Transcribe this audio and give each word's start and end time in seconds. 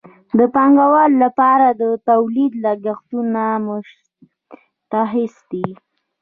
د 0.37 0.39
پانګوال 0.53 1.11
لپاره 1.23 1.67
د 1.81 1.83
تولید 2.07 2.51
لګښتونه 2.65 3.41
مشخص 3.67 5.35
دي 5.51 5.67